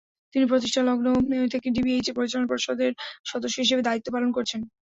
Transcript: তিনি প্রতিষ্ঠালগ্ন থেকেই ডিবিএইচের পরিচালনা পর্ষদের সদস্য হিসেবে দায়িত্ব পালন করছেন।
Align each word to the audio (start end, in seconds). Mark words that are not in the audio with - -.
তিনি 0.33 0.45
প্রতিষ্ঠালগ্ন 0.47 1.07
থেকেই 1.53 1.75
ডিবিএইচের 1.75 2.17
পরিচালনা 2.17 2.49
পর্ষদের 2.51 2.91
সদস্য 3.25 3.57
হিসেবে 3.63 3.85
দায়িত্ব 3.87 4.07
পালন 4.15 4.29
করছেন। 4.33 4.59